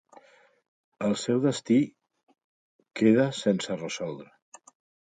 [1.07, 1.79] El seu destí
[3.03, 4.71] queda sense resoldre.